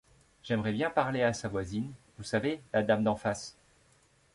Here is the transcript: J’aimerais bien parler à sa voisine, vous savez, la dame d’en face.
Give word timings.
J’aimerais 0.41 0.71
bien 0.73 0.89
parler 0.89 1.21
à 1.21 1.31
sa 1.31 1.47
voisine, 1.47 1.93
vous 2.17 2.23
savez, 2.23 2.63
la 2.73 2.81
dame 2.81 3.03
d’en 3.03 3.15
face. 3.15 3.55